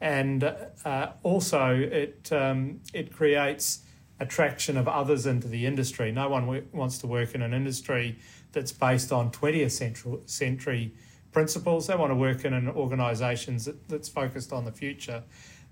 and 0.00 0.44
uh, 0.84 1.12
also 1.22 1.74
it 1.74 2.30
um, 2.32 2.80
it 2.94 3.12
creates 3.12 3.80
attraction 4.18 4.76
of 4.76 4.86
others 4.86 5.26
into 5.26 5.48
the 5.48 5.66
industry. 5.66 6.12
No 6.12 6.28
one 6.28 6.42
w- 6.42 6.66
wants 6.72 6.98
to 6.98 7.06
work 7.06 7.34
in 7.34 7.42
an 7.42 7.54
industry 7.54 8.18
that's 8.52 8.72
based 8.72 9.12
on 9.12 9.30
20th 9.30 10.28
century 10.28 10.94
principles. 11.32 11.86
They 11.86 11.96
want 11.96 12.10
to 12.10 12.16
work 12.16 12.44
in 12.44 12.52
an 12.52 12.68
organisation 12.68 13.56
that, 13.58 13.88
that's 13.88 14.08
focused 14.08 14.52
on 14.52 14.64
the 14.64 14.72
future, 14.72 15.22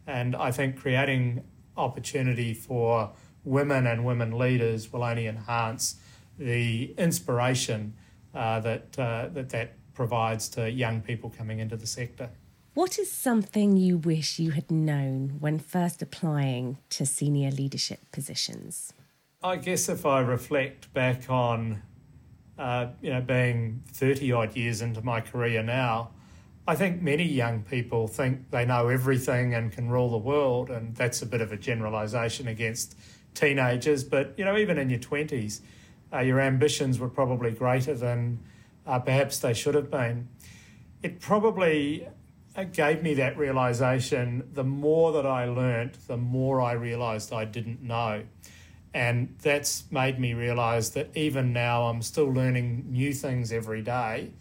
and 0.06 0.34
I 0.36 0.50
think 0.50 0.78
creating 0.78 1.44
opportunity 1.76 2.54
for 2.54 3.12
women 3.44 3.86
and 3.86 4.04
women 4.04 4.36
leaders 4.36 4.92
will 4.92 5.04
only 5.04 5.26
enhance 5.26 5.96
the 6.38 6.94
inspiration 6.98 7.94
uh, 8.34 8.60
that, 8.60 8.98
uh, 8.98 9.28
that 9.32 9.48
that 9.50 9.74
provides 9.94 10.48
to 10.50 10.70
young 10.70 11.00
people 11.00 11.30
coming 11.30 11.58
into 11.58 11.76
the 11.76 11.86
sector. 11.86 12.30
What 12.78 12.96
is 12.96 13.10
something 13.10 13.76
you 13.76 13.96
wish 13.96 14.38
you 14.38 14.52
had 14.52 14.70
known 14.70 15.38
when 15.40 15.58
first 15.58 16.00
applying 16.00 16.78
to 16.90 17.04
senior 17.04 17.50
leadership 17.50 17.98
positions? 18.12 18.92
I 19.42 19.56
guess 19.56 19.88
if 19.88 20.06
I 20.06 20.20
reflect 20.20 20.94
back 20.94 21.28
on, 21.28 21.82
uh, 22.56 22.86
you 23.02 23.10
know, 23.10 23.20
being 23.20 23.82
30 23.94 24.30
odd 24.30 24.56
years 24.56 24.80
into 24.80 25.02
my 25.02 25.20
career 25.20 25.60
now, 25.60 26.10
I 26.68 26.76
think 26.76 27.02
many 27.02 27.24
young 27.24 27.62
people 27.64 28.06
think 28.06 28.48
they 28.52 28.64
know 28.64 28.86
everything 28.86 29.54
and 29.54 29.72
can 29.72 29.90
rule 29.90 30.10
the 30.10 30.18
world, 30.18 30.70
and 30.70 30.94
that's 30.94 31.20
a 31.20 31.26
bit 31.26 31.40
of 31.40 31.50
a 31.50 31.56
generalisation 31.56 32.46
against 32.46 32.96
teenagers, 33.34 34.04
but 34.04 34.34
you 34.38 34.44
know, 34.44 34.56
even 34.56 34.78
in 34.78 34.88
your 34.88 35.00
20s, 35.00 35.62
uh, 36.12 36.20
your 36.20 36.38
ambitions 36.38 37.00
were 37.00 37.08
probably 37.08 37.50
greater 37.50 37.94
than 37.94 38.38
uh, 38.86 39.00
perhaps 39.00 39.40
they 39.40 39.52
should 39.52 39.74
have 39.74 39.90
been. 39.90 40.28
It 41.02 41.18
probably 41.20 42.06
gave 42.64 43.02
me 43.02 43.14
that 43.14 43.36
realization. 43.38 44.48
The 44.52 44.64
more 44.64 45.12
that 45.12 45.26
I 45.26 45.46
learnt, 45.46 46.06
the 46.06 46.16
more 46.16 46.60
I 46.60 46.72
realized 46.72 47.32
I 47.32 47.44
didn't 47.44 47.82
know. 47.82 48.24
And 48.94 49.36
that's 49.42 49.84
made 49.90 50.18
me 50.18 50.34
realize 50.34 50.90
that 50.90 51.16
even 51.16 51.52
now 51.52 51.84
I'm 51.84 52.02
still 52.02 52.32
learning 52.32 52.86
new 52.88 53.12
things 53.12 53.52
every 53.52 53.82
day, 53.82 54.32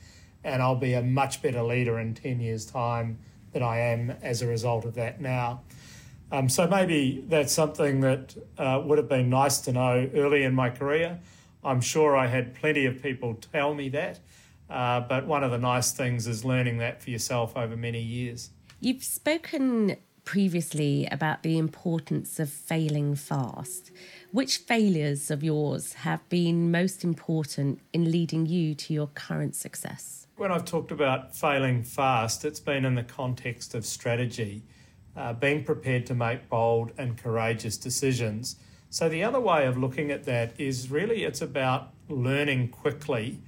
and 0.43 0.61
I'll 0.61 0.75
be 0.75 0.93
a 0.93 1.01
much 1.01 1.41
better 1.41 1.61
leader 1.61 1.99
in 1.99 2.13
10 2.13 2.39
years' 2.39 2.65
time 2.65 3.19
than 3.51 3.61
I 3.61 3.79
am 3.79 4.11
as 4.21 4.41
a 4.41 4.47
result 4.47 4.85
of 4.85 4.95
that 4.95 5.19
now. 5.19 5.61
Um, 6.31 6.49
so 6.49 6.67
maybe 6.67 7.23
that's 7.27 7.53
something 7.53 8.01
that 8.01 8.35
uh, 8.57 8.81
would 8.83 8.97
have 8.97 9.07
been 9.07 9.29
nice 9.29 9.59
to 9.61 9.71
know 9.71 10.09
early 10.13 10.43
in 10.43 10.53
my 10.53 10.69
career. 10.69 11.19
I'm 11.63 11.81
sure 11.81 12.15
I 12.15 12.27
had 12.27 12.53
plenty 12.53 12.85
of 12.85 13.01
people 13.01 13.35
tell 13.35 13.73
me 13.73 13.89
that, 13.89 14.19
uh, 14.69 15.01
but 15.01 15.25
one 15.25 15.43
of 15.43 15.51
the 15.51 15.57
nice 15.57 15.91
things 15.91 16.27
is 16.27 16.43
learning 16.43 16.77
that 16.77 17.01
for 17.01 17.09
yourself 17.09 17.55
over 17.55 17.75
many 17.75 18.01
years. 18.01 18.49
You've 18.79 19.03
spoken 19.03 19.97
previously 20.27 21.07
about 21.09 21.41
the 21.41 21.57
importance 21.57 22.37
of 22.37 22.49
failing 22.49 23.15
fast. 23.15 23.91
Which 24.31 24.57
failures 24.57 25.31
of 25.31 25.41
yours 25.41 25.93
have 25.93 26.27
been 26.27 26.69
most 26.69 27.05
important 27.05 27.79
in 27.93 28.11
leading 28.11 28.45
you 28.45 28.75
to 28.75 28.93
your 28.93 29.07
current 29.07 29.55
success? 29.55 30.27
When 30.35 30.51
I've 30.51 30.65
talked 30.65 30.91
about 30.91 31.33
failing 31.33 31.81
fast, 31.81 32.43
it's 32.43 32.59
been 32.59 32.83
in 32.83 32.95
the 32.95 33.03
context 33.03 33.73
of 33.73 33.85
strategy 33.85 34.63
uh, 35.15 35.31
being 35.31 35.63
prepared 35.63 36.05
to 36.07 36.13
make 36.13 36.49
bold 36.49 36.91
and 36.97 37.17
courageous 37.17 37.77
decisions. 37.77 38.57
So 38.89 39.07
the 39.07 39.23
other 39.23 39.39
way 39.39 39.65
of 39.65 39.77
looking 39.77 40.11
at 40.11 40.25
that 40.25 40.53
is 40.59 40.91
really 40.91 41.23
it's 41.23 41.41
about 41.41 41.93
learning 42.09 42.69
quickly 42.69 43.39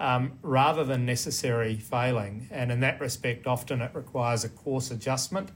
um, 0.00 0.32
rather 0.42 0.82
than 0.82 1.04
necessary 1.04 1.76
failing. 1.76 2.48
And 2.50 2.72
in 2.72 2.80
that 2.80 3.00
respect, 3.00 3.46
often 3.46 3.82
it 3.82 3.90
requires 3.94 4.42
a 4.44 4.48
course 4.48 4.90
adjustment. 4.90 5.50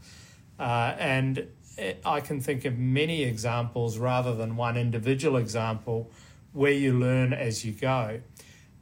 Uh, 0.59 0.95
and 0.99 1.49
it, 1.79 2.03
I 2.05 2.21
can 2.21 2.41
think 2.41 2.67
of 2.67 2.79
many 2.79 3.25
examples 3.25 3.99
rather 3.99 4.37
than 4.37 4.55
one 4.55 4.77
individual 4.77 5.39
example 5.39 6.13
where 6.53 6.73
you 6.73 6.93
learn 6.93 7.33
as 7.33 7.65
you 7.65 7.73
go. 7.73 8.21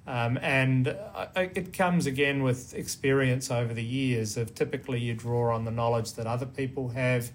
Um, 0.04 0.36
and 0.42 0.96
it 1.36 1.72
comes 1.72 2.06
again 2.06 2.42
with 2.42 2.74
experience 2.74 3.52
over 3.52 3.72
the 3.72 3.84
years 3.84 4.36
of 4.36 4.56
typically 4.56 4.98
you 4.98 5.14
draw 5.14 5.54
on 5.54 5.64
the 5.64 5.70
knowledge 5.70 6.14
that 6.14 6.26
other 6.26 6.44
people 6.44 6.88
have. 6.88 7.30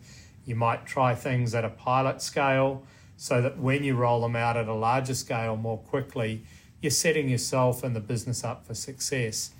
You 0.46 0.56
might 0.56 0.86
try 0.86 1.16
things 1.16 1.56
at 1.56 1.64
a 1.64 1.70
pilot 1.70 2.22
scale 2.22 2.84
so 3.16 3.42
that 3.42 3.58
when 3.58 3.86
you 3.86 3.96
roll 3.96 4.20
them 4.20 4.36
out 4.36 4.58
at 4.58 4.68
a 4.68 4.74
larger 4.74 5.16
scale 5.16 5.56
more 5.56 5.78
quickly, 5.78 6.44
you're 6.82 6.92
setting 6.92 7.30
yourself 7.30 7.84
and 7.84 7.96
the 7.96 8.00
business 8.00 8.44
up 8.44 8.66
for 8.66 8.74
success. 8.74 9.52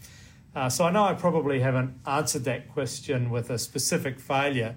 Uh, 0.56 0.70
so 0.70 0.86
I 0.86 0.92
know 0.92 1.04
I 1.04 1.14
probably 1.14 1.60
haven't 1.60 1.94
answered 2.06 2.44
that 2.46 2.72
question 2.72 3.30
with 3.30 3.50
a 3.50 3.58
specific 3.58 4.20
failure, 4.20 4.76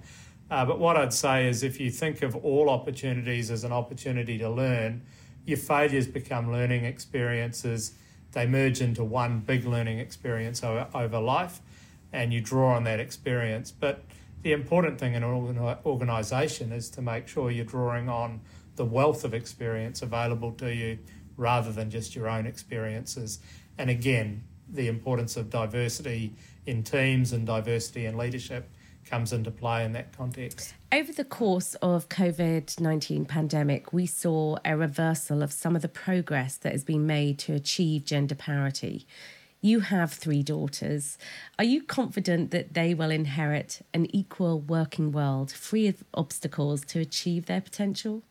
uh, 0.50 0.64
but 0.64 0.78
what 0.78 0.96
I'd 0.96 1.12
say 1.12 1.48
is 1.48 1.62
if 1.62 1.80
you 1.80 1.90
think 1.90 2.22
of 2.22 2.36
all 2.36 2.68
opportunities 2.68 3.50
as 3.50 3.64
an 3.64 3.72
opportunity 3.72 4.36
to 4.38 4.50
learn, 4.50 5.02
your 5.46 5.58
failures 5.58 6.06
become 6.06 6.52
learning 6.52 6.84
experiences 6.84 7.94
they 8.32 8.46
merge 8.46 8.80
into 8.80 9.02
one 9.04 9.40
big 9.40 9.64
learning 9.64 9.98
experience 9.98 10.62
over 10.62 11.20
life, 11.20 11.60
and 12.12 12.32
you 12.32 12.40
draw 12.40 12.74
on 12.74 12.84
that 12.84 13.00
experience. 13.00 13.70
But 13.70 14.04
the 14.42 14.52
important 14.52 14.98
thing 14.98 15.14
in 15.14 15.22
an 15.22 15.76
organisation 15.84 16.72
is 16.72 16.88
to 16.90 17.02
make 17.02 17.28
sure 17.28 17.50
you're 17.50 17.64
drawing 17.64 18.08
on 18.08 18.40
the 18.76 18.84
wealth 18.84 19.24
of 19.24 19.34
experience 19.34 20.00
available 20.00 20.52
to 20.52 20.74
you 20.74 20.98
rather 21.36 21.72
than 21.72 21.90
just 21.90 22.14
your 22.14 22.28
own 22.28 22.46
experiences. 22.46 23.40
And 23.78 23.90
again, 23.90 24.44
the 24.68 24.88
importance 24.88 25.36
of 25.36 25.50
diversity 25.50 26.34
in 26.66 26.82
teams 26.82 27.32
and 27.32 27.46
diversity 27.46 28.06
in 28.06 28.16
leadership 28.16 28.70
comes 29.04 29.32
into 29.32 29.50
play 29.50 29.84
in 29.84 29.92
that 29.92 30.16
context. 30.16 30.74
Over 30.92 31.12
the 31.12 31.24
course 31.24 31.74
of 31.76 32.08
COVID-19 32.08 33.26
pandemic, 33.26 33.92
we 33.92 34.06
saw 34.06 34.56
a 34.64 34.76
reversal 34.76 35.42
of 35.42 35.52
some 35.52 35.74
of 35.74 35.82
the 35.82 35.88
progress 35.88 36.56
that 36.58 36.72
has 36.72 36.84
been 36.84 37.06
made 37.06 37.38
to 37.40 37.54
achieve 37.54 38.04
gender 38.04 38.34
parity. 38.34 39.06
You 39.62 39.80
have 39.80 40.12
three 40.12 40.42
daughters. 40.42 41.18
Are 41.58 41.64
you 41.64 41.82
confident 41.82 42.50
that 42.50 42.72
they 42.74 42.94
will 42.94 43.10
inherit 43.10 43.84
an 43.92 44.06
equal 44.14 44.60
working 44.60 45.12
world 45.12 45.50
free 45.52 45.86
of 45.86 46.04
obstacles 46.14 46.84
to 46.86 47.00
achieve 47.00 47.46
their 47.46 47.60
potential? 47.60 48.22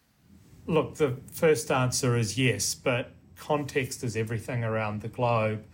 Look, 0.70 0.98
the 0.98 1.18
first 1.32 1.72
answer 1.72 2.16
is 2.16 2.38
yes, 2.38 2.76
but 2.76 3.14
context 3.36 4.04
is 4.04 4.16
everything 4.16 4.64
around 4.64 5.02
the 5.02 5.08
globe. 5.08 5.66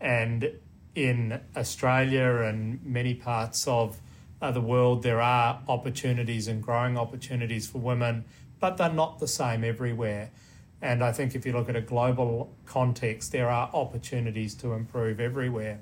And 0.00 0.52
in 0.94 1.38
Australia 1.54 2.46
and 2.46 2.82
many 2.82 3.12
parts 3.12 3.68
of 3.68 4.00
the 4.40 4.62
world, 4.62 5.02
there 5.02 5.20
are 5.20 5.60
opportunities 5.68 6.48
and 6.48 6.62
growing 6.62 6.96
opportunities 6.96 7.66
for 7.66 7.76
women, 7.76 8.24
but 8.58 8.78
they're 8.78 8.90
not 8.90 9.18
the 9.18 9.28
same 9.28 9.64
everywhere. 9.64 10.30
And 10.80 11.04
I 11.04 11.12
think 11.12 11.34
if 11.34 11.44
you 11.44 11.52
look 11.52 11.68
at 11.68 11.76
a 11.76 11.82
global 11.82 12.50
context, 12.64 13.32
there 13.32 13.50
are 13.50 13.68
opportunities 13.74 14.54
to 14.54 14.72
improve 14.72 15.20
everywhere. 15.20 15.80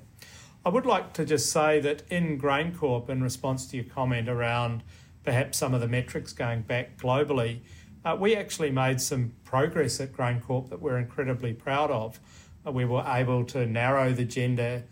I 0.65 0.69
would 0.69 0.85
like 0.85 1.13
to 1.13 1.23
just 1.23 1.53
say 1.53 1.79
that 1.79 2.03
in 2.09 2.37
GrainCorp, 2.37 3.07
in 3.07 3.23
response 3.23 3.65
to 3.67 3.77
your 3.77 3.85
comment 3.85 4.27
around 4.27 4.83
perhaps 5.23 5.57
some 5.57 5.73
of 5.73 5.79
the 5.79 5.87
metrics 5.87 6.33
going 6.33 6.63
back 6.63 6.97
globally, 6.97 7.61
uh, 8.07 8.15
we 8.15 8.35
actually 8.37 8.71
made 8.71 9.01
some 9.01 9.33
progress 9.43 9.99
at 9.99 10.13
GrainCorp 10.13 10.69
that 10.69 10.81
we're 10.81 10.97
incredibly 10.97 11.51
proud 11.51 11.91
of. 11.91 12.19
Uh, 12.65 12.71
we 12.71 12.85
were 12.85 13.03
able 13.05 13.43
to 13.43 13.65
narrow 13.65 14.13
the 14.13 14.23
gender 14.23 14.83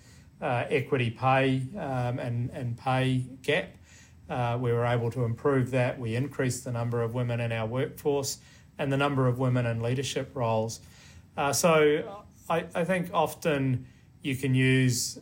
uh, 0.41 0.65
equity 0.69 1.09
pay 1.09 1.61
um, 1.77 2.19
and, 2.19 2.49
and 2.49 2.77
pay 2.77 3.25
gap. 3.41 3.69
Uh, 4.29 4.57
we 4.59 4.73
were 4.73 4.85
able 4.85 5.09
to 5.09 5.23
improve 5.23 5.71
that. 5.71 5.97
We 5.97 6.15
increased 6.15 6.65
the 6.65 6.73
number 6.73 7.01
of 7.01 7.13
women 7.13 7.39
in 7.39 7.53
our 7.53 7.65
workforce 7.65 8.39
and 8.77 8.91
the 8.91 8.97
number 8.97 9.27
of 9.27 9.39
women 9.39 9.65
in 9.65 9.81
leadership 9.81 10.31
roles. 10.33 10.81
Uh, 11.37 11.53
so 11.53 12.25
I, 12.49 12.65
I 12.75 12.83
think 12.83 13.11
often 13.13 13.85
you 14.23 14.35
can 14.35 14.53
use 14.53 15.19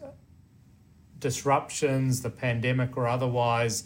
disruptions, 1.19 2.23
the 2.23 2.31
pandemic 2.31 2.97
or 2.97 3.07
otherwise, 3.07 3.83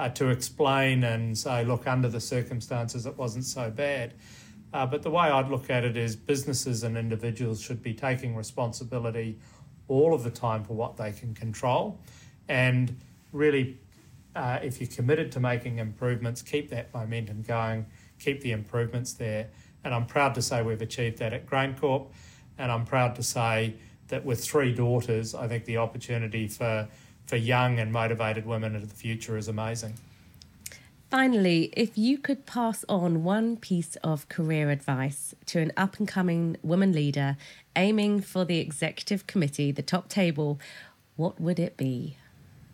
uh, 0.00 0.08
to 0.08 0.30
explain 0.30 1.04
and 1.04 1.36
say, 1.36 1.62
look, 1.62 1.86
under 1.86 2.08
the 2.08 2.20
circumstances, 2.20 3.04
it 3.04 3.18
wasn't 3.18 3.44
so 3.44 3.70
bad. 3.70 4.14
Uh, 4.72 4.86
but 4.86 5.02
the 5.02 5.10
way 5.10 5.28
I'd 5.28 5.50
look 5.50 5.68
at 5.68 5.84
it 5.84 5.94
is 5.94 6.16
businesses 6.16 6.84
and 6.84 6.96
individuals 6.96 7.60
should 7.60 7.82
be 7.82 7.92
taking 7.92 8.34
responsibility 8.34 9.38
all 9.88 10.14
of 10.14 10.24
the 10.24 10.30
time 10.30 10.64
for 10.64 10.72
what 10.72 10.96
they 10.96 11.12
can 11.12 11.34
control. 11.34 12.00
And 12.48 12.96
really, 13.30 13.76
uh, 14.34 14.60
if 14.62 14.80
you're 14.80 14.88
committed 14.88 15.32
to 15.32 15.40
making 15.40 15.78
improvements, 15.78 16.40
keep 16.40 16.70
that 16.70 16.94
momentum 16.94 17.42
going, 17.42 17.84
keep 18.18 18.40
the 18.40 18.52
improvements 18.52 19.12
there. 19.12 19.48
And 19.84 19.92
I'm 19.92 20.06
proud 20.06 20.34
to 20.36 20.40
say 20.40 20.62
we've 20.62 20.80
achieved 20.80 21.18
that 21.18 21.34
at 21.34 21.44
GrainCorp. 21.44 22.06
And 22.56 22.72
I'm 22.72 22.86
proud 22.86 23.16
to 23.16 23.22
say 23.22 23.74
that 24.08 24.24
with 24.24 24.42
three 24.42 24.72
daughters, 24.72 25.34
I 25.34 25.46
think 25.46 25.66
the 25.66 25.76
opportunity 25.76 26.48
for, 26.48 26.88
for 27.30 27.36
young 27.36 27.78
and 27.78 27.92
motivated 27.92 28.44
women 28.44 28.74
into 28.74 28.88
the 28.88 28.94
future 28.94 29.38
is 29.38 29.46
amazing. 29.46 29.94
Finally, 31.10 31.72
if 31.76 31.96
you 31.96 32.18
could 32.18 32.44
pass 32.44 32.84
on 32.88 33.22
one 33.22 33.56
piece 33.56 33.94
of 34.02 34.28
career 34.28 34.68
advice 34.70 35.32
to 35.46 35.60
an 35.60 35.72
up 35.76 35.98
and 35.98 36.08
coming 36.08 36.56
woman 36.62 36.92
leader 36.92 37.36
aiming 37.76 38.20
for 38.20 38.44
the 38.44 38.58
executive 38.58 39.28
committee, 39.28 39.70
the 39.70 39.82
top 39.82 40.08
table, 40.08 40.58
what 41.14 41.40
would 41.40 41.60
it 41.60 41.76
be? 41.76 42.16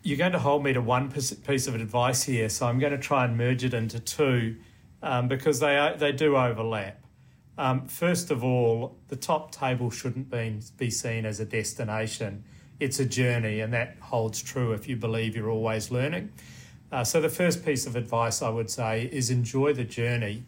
You're 0.01 0.17
going 0.17 0.31
to 0.31 0.39
hold 0.39 0.63
me 0.63 0.73
to 0.73 0.81
one 0.81 1.11
piece 1.11 1.67
of 1.67 1.75
advice 1.75 2.23
here, 2.23 2.49
so 2.49 2.65
I'm 2.65 2.79
going 2.79 2.93
to 2.93 2.97
try 2.97 3.25
and 3.25 3.37
merge 3.37 3.63
it 3.63 3.75
into 3.75 3.99
two 3.99 4.55
um, 5.03 5.27
because 5.27 5.59
they, 5.59 5.77
are, 5.77 5.95
they 5.95 6.11
do 6.11 6.35
overlap. 6.35 6.99
Um, 7.59 7.87
first 7.87 8.31
of 8.31 8.43
all, 8.43 8.97
the 9.09 9.15
top 9.15 9.51
table 9.51 9.91
shouldn't 9.91 10.31
be, 10.31 10.59
be 10.77 10.89
seen 10.89 11.25
as 11.25 11.39
a 11.39 11.45
destination. 11.45 12.43
It's 12.79 12.99
a 12.99 13.05
journey, 13.05 13.59
and 13.59 13.73
that 13.73 13.97
holds 13.99 14.41
true 14.41 14.73
if 14.73 14.87
you 14.87 14.95
believe 14.95 15.35
you're 15.35 15.49
always 15.49 15.91
learning. 15.91 16.31
Uh, 16.91 17.03
so, 17.03 17.19
the 17.19 17.29
first 17.29 17.65
piece 17.65 17.85
of 17.85 17.95
advice 17.95 18.41
I 18.41 18.49
would 18.49 18.69
say 18.69 19.09
is 19.11 19.29
enjoy 19.29 19.73
the 19.73 19.83
journey. 19.83 20.43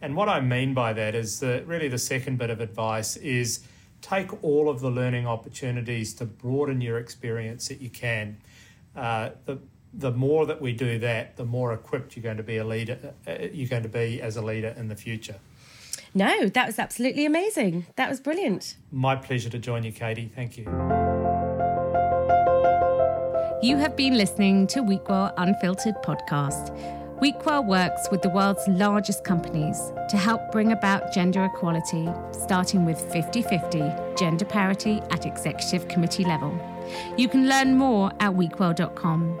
And 0.00 0.14
what 0.14 0.28
I 0.28 0.40
mean 0.40 0.74
by 0.74 0.92
that 0.92 1.14
is 1.14 1.40
that 1.40 1.66
really 1.66 1.88
the 1.88 1.98
second 1.98 2.38
bit 2.38 2.50
of 2.50 2.60
advice 2.60 3.16
is 3.16 3.60
take 4.00 4.42
all 4.44 4.68
of 4.68 4.80
the 4.80 4.90
learning 4.90 5.26
opportunities 5.26 6.14
to 6.14 6.24
broaden 6.24 6.80
your 6.80 6.98
experience 6.98 7.68
that 7.68 7.80
you 7.80 7.90
can. 7.90 8.38
Uh, 8.94 9.30
the 9.44 9.58
the 9.94 10.12
more 10.12 10.44
that 10.46 10.60
we 10.60 10.72
do 10.72 10.98
that, 10.98 11.36
the 11.36 11.44
more 11.44 11.72
equipped 11.72 12.14
you're 12.14 12.22
going 12.22 12.36
to 12.36 12.42
be 12.42 12.58
a 12.58 12.64
leader. 12.64 13.14
Uh, 13.26 13.36
you're 13.52 13.68
going 13.68 13.82
to 13.82 13.88
be 13.88 14.20
as 14.20 14.36
a 14.36 14.42
leader 14.42 14.74
in 14.76 14.88
the 14.88 14.96
future. 14.96 15.36
No, 16.14 16.46
that 16.48 16.66
was 16.66 16.78
absolutely 16.78 17.24
amazing. 17.24 17.86
That 17.96 18.08
was 18.08 18.20
brilliant. 18.20 18.76
My 18.90 19.16
pleasure 19.16 19.50
to 19.50 19.58
join 19.58 19.84
you, 19.84 19.92
Katie. 19.92 20.30
Thank 20.34 20.58
you. 20.58 20.97
You 23.60 23.76
have 23.78 23.96
been 23.96 24.16
listening 24.16 24.68
to 24.68 24.82
WeQual 24.84 25.34
Unfiltered 25.36 25.96
podcast. 26.04 26.70
WeQual 27.18 27.66
works 27.66 28.06
with 28.08 28.22
the 28.22 28.28
world's 28.28 28.68
largest 28.68 29.24
companies 29.24 29.92
to 30.10 30.16
help 30.16 30.52
bring 30.52 30.70
about 30.70 31.12
gender 31.12 31.44
equality, 31.44 32.08
starting 32.30 32.84
with 32.84 33.00
50 33.12 33.42
50 33.42 33.82
gender 34.16 34.44
parity 34.44 35.00
at 35.10 35.26
executive 35.26 35.88
committee 35.88 36.24
level. 36.24 36.56
You 37.16 37.28
can 37.28 37.48
learn 37.48 37.76
more 37.76 38.12
at 38.20 38.30
wequal.com. 38.32 39.40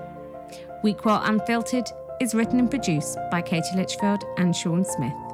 WeQual 0.82 1.28
Unfiltered 1.28 1.88
is 2.20 2.34
written 2.34 2.58
and 2.58 2.68
produced 2.68 3.18
by 3.30 3.40
Katie 3.40 3.76
Litchfield 3.76 4.24
and 4.36 4.54
Sean 4.54 4.84
Smith. 4.84 5.27